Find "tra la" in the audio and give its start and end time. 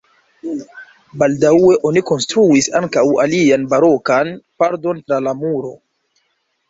5.07-5.37